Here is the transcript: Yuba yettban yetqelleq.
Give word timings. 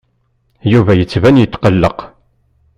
Yuba 0.71 0.93
yettban 0.95 1.39
yetqelleq. 1.41 1.99